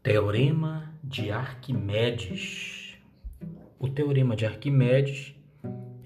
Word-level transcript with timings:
Teorema 0.00 0.94
de 1.02 1.32
Arquimedes. 1.32 2.94
O 3.80 3.88
teorema 3.88 4.36
de 4.36 4.46
Arquimedes 4.46 5.34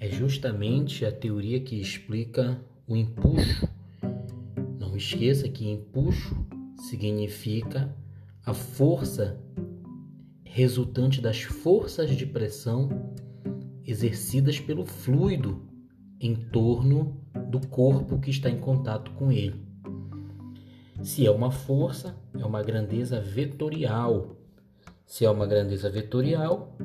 é 0.00 0.08
justamente 0.08 1.04
a 1.04 1.12
teoria 1.12 1.60
que 1.60 1.78
explica 1.78 2.58
o 2.86 2.96
empuxo. 2.96 3.68
Não 4.80 4.96
esqueça 4.96 5.46
que 5.46 5.68
empuxo 5.68 6.34
significa 6.88 7.94
a 8.46 8.54
força 8.54 9.38
resultante 10.42 11.20
das 11.20 11.42
forças 11.42 12.16
de 12.16 12.24
pressão 12.24 13.12
exercidas 13.84 14.58
pelo 14.58 14.86
fluido 14.86 15.68
em 16.18 16.34
torno 16.34 17.20
do 17.50 17.60
corpo 17.68 18.18
que 18.18 18.30
está 18.30 18.48
em 18.48 18.58
contato 18.58 19.10
com 19.12 19.30
ele. 19.30 19.71
Se 21.02 21.26
é 21.26 21.30
uma 21.30 21.50
força, 21.50 22.14
é 22.38 22.44
uma 22.44 22.62
grandeza 22.62 23.20
vetorial. 23.20 24.36
Se 25.04 25.24
é 25.24 25.30
uma 25.30 25.46
grandeza 25.46 25.90
vetorial, 25.90 26.76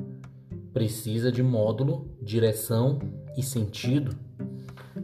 precisa 0.72 1.30
de 1.30 1.42
módulo, 1.42 2.10
direção 2.20 2.98
e 3.36 3.42
sentido. 3.42 4.16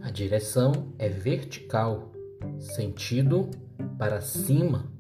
A 0.02 0.10
direção 0.10 0.92
é 0.98 1.08
vertical, 1.08 2.12
sentido 2.58 3.48
para 3.96 4.20
cima. 4.20 4.92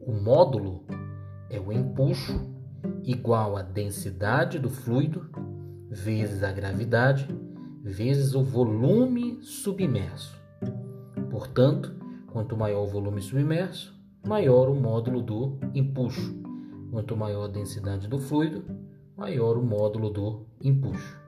O 0.00 0.12
módulo 0.12 0.86
é 1.50 1.58
o 1.58 1.72
empuxo 1.72 2.48
igual 3.02 3.56
a 3.56 3.62
densidade 3.62 4.60
do 4.60 4.70
fluido 4.70 5.28
vezes 5.90 6.42
a 6.42 6.52
gravidade 6.52 7.26
vezes 7.82 8.34
o 8.34 8.42
volume 8.44 9.42
submerso. 9.42 10.36
Portanto, 11.30 11.97
Quanto 12.32 12.56
maior 12.56 12.84
o 12.84 12.86
volume 12.86 13.22
submerso, 13.22 13.98
maior 14.26 14.68
o 14.68 14.74
módulo 14.74 15.22
do 15.22 15.58
empuxo. 15.74 16.36
Quanto 16.90 17.16
maior 17.16 17.44
a 17.44 17.52
densidade 17.52 18.06
do 18.06 18.18
fluido, 18.18 18.64
maior 19.16 19.56
o 19.56 19.62
módulo 19.62 20.10
do 20.10 20.46
empuxo. 20.62 21.18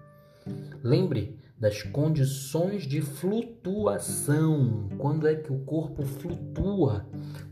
Lembre 0.82 1.38
das 1.58 1.82
condições 1.82 2.84
de 2.84 3.00
flutuação. 3.00 4.88
Quando 4.98 5.26
é 5.26 5.34
que 5.34 5.52
o 5.52 5.60
corpo 5.60 6.02
flutua? 6.02 7.06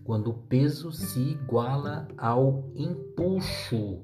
Quando 0.05 0.31
o 0.31 0.35
peso 0.35 0.93
se 0.93 1.21
iguala 1.21 2.07
ao 2.17 2.71
empuxo. 2.75 4.03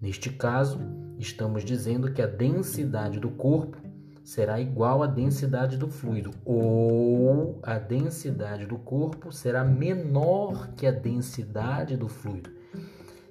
Neste 0.00 0.30
caso, 0.30 0.80
estamos 1.18 1.64
dizendo 1.64 2.12
que 2.12 2.22
a 2.22 2.26
densidade 2.26 3.20
do 3.20 3.30
corpo 3.30 3.76
será 4.24 4.60
igual 4.60 5.02
à 5.02 5.06
densidade 5.06 5.76
do 5.76 5.88
fluido, 5.88 6.30
ou 6.44 7.58
a 7.62 7.78
densidade 7.78 8.66
do 8.66 8.78
corpo 8.78 9.32
será 9.32 9.64
menor 9.64 10.68
que 10.76 10.86
a 10.86 10.90
densidade 10.90 11.96
do 11.96 12.08
fluido. 12.08 12.50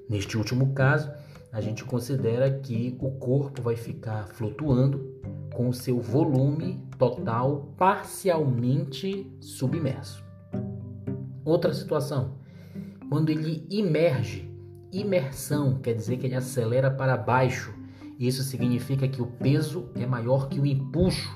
Neste 0.09 0.38
último 0.38 0.73
caso, 0.73 1.12
a 1.52 1.62
gente 1.62 1.84
considera 1.84 2.50
que 2.50 2.97
o 3.00 3.12
corpo 3.12 3.62
vai 3.62 3.75
ficar 3.75 4.28
flutuando 4.30 5.19
com 5.53 5.67
o 5.67 5.73
seu 5.73 6.00
volume 6.00 6.81
total 6.97 7.73
parcialmente 7.78 9.30
submerso. 9.39 10.23
Outra 11.44 11.73
situação, 11.73 12.36
quando 13.09 13.30
ele 13.30 13.66
imerge, 13.69 14.50
imersão 14.92 15.80
quer 15.80 15.94
dizer 15.94 16.17
que 16.17 16.25
ele 16.25 16.36
acelera 16.36 16.89
para 16.92 17.17
baixo 17.17 17.73
isso 18.28 18.44
significa 18.44 19.08
que 19.08 19.22
o 19.22 19.28
peso 19.28 19.90
é 19.96 20.06
maior 20.06 20.50
que 20.50 20.60
o 20.60 20.66
empuxo. 20.66 21.36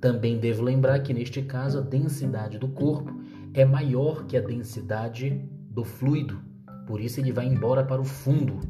Também 0.00 0.38
devo 0.38 0.62
lembrar 0.62 1.00
que 1.00 1.14
neste 1.14 1.40
caso 1.42 1.78
a 1.78 1.80
densidade 1.80 2.58
do 2.58 2.68
corpo 2.68 3.18
é 3.54 3.64
maior 3.64 4.26
que 4.26 4.36
a 4.36 4.40
densidade 4.40 5.40
do 5.70 5.84
fluido, 5.84 6.40
por 6.86 7.00
isso 7.00 7.20
ele 7.20 7.32
vai 7.32 7.46
embora 7.46 7.82
para 7.84 8.00
o 8.00 8.04
fundo. 8.04 8.60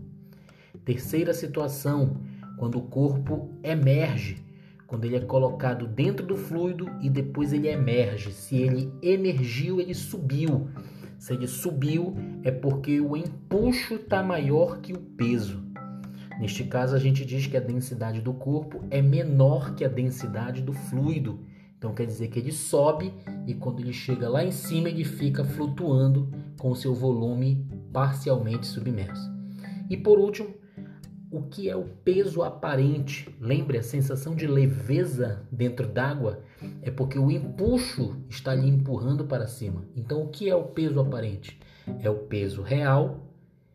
Terceira 0.84 1.34
situação, 1.34 2.18
quando 2.56 2.78
o 2.78 2.82
corpo 2.82 3.50
emerge, 3.62 4.44
quando 4.86 5.06
ele 5.06 5.16
é 5.16 5.20
colocado 5.20 5.86
dentro 5.88 6.24
do 6.24 6.36
fluido 6.36 6.88
e 7.00 7.10
depois 7.10 7.52
ele 7.52 7.68
emerge. 7.68 8.30
Se 8.30 8.56
ele 8.56 8.92
emergiu, 9.02 9.80
ele 9.80 9.94
subiu. 9.94 10.68
Se 11.18 11.32
ele 11.32 11.48
subiu, 11.48 12.14
é 12.42 12.50
porque 12.50 13.00
o 13.00 13.16
empuxo 13.16 13.94
está 13.94 14.22
maior 14.22 14.78
que 14.78 14.92
o 14.92 14.98
peso. 14.98 15.63
Neste 16.38 16.64
caso, 16.64 16.96
a 16.96 16.98
gente 16.98 17.24
diz 17.24 17.46
que 17.46 17.56
a 17.56 17.60
densidade 17.60 18.20
do 18.20 18.34
corpo 18.34 18.82
é 18.90 19.00
menor 19.00 19.74
que 19.74 19.84
a 19.84 19.88
densidade 19.88 20.62
do 20.62 20.72
fluido. 20.72 21.40
Então 21.78 21.94
quer 21.94 22.06
dizer 22.06 22.28
que 22.28 22.38
ele 22.38 22.52
sobe 22.52 23.12
e 23.46 23.54
quando 23.54 23.80
ele 23.80 23.92
chega 23.92 24.28
lá 24.28 24.42
em 24.42 24.50
cima, 24.50 24.88
ele 24.88 25.04
fica 25.04 25.44
flutuando 25.44 26.30
com 26.58 26.74
seu 26.74 26.94
volume 26.94 27.66
parcialmente 27.92 28.66
submerso. 28.66 29.30
E 29.88 29.96
por 29.96 30.18
último, 30.18 30.54
o 31.30 31.42
que 31.42 31.68
é 31.68 31.76
o 31.76 31.84
peso 31.84 32.42
aparente? 32.42 33.28
Lembre 33.40 33.78
a 33.78 33.82
sensação 33.82 34.34
de 34.34 34.46
leveza 34.46 35.46
dentro 35.50 35.86
d'água 35.86 36.42
é 36.80 36.90
porque 36.90 37.18
o 37.18 37.30
empuxo 37.30 38.16
está 38.28 38.54
lhe 38.54 38.68
empurrando 38.68 39.24
para 39.24 39.46
cima. 39.46 39.84
Então 39.96 40.22
o 40.22 40.28
que 40.28 40.48
é 40.48 40.54
o 40.54 40.64
peso 40.64 41.00
aparente? 41.00 41.58
É 42.00 42.08
o 42.08 42.20
peso 42.20 42.62
real 42.62 43.20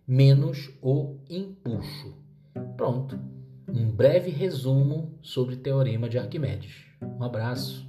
menos 0.08 0.72
o 0.82 1.18
empuxo. 1.30 2.19
Pronto, 2.80 3.20
um 3.68 3.92
breve 3.92 4.32
resumo 4.32 5.20
sobre 5.22 5.56
o 5.56 5.58
teorema 5.58 6.08
de 6.08 6.18
Arquimedes. 6.18 6.86
Um 7.02 7.22
abraço, 7.22 7.86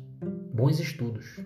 bons 0.52 0.80
estudos. 0.80 1.38